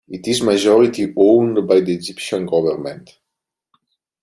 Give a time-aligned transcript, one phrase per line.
[0.07, 3.19] It is majority owned by the Egyptian government.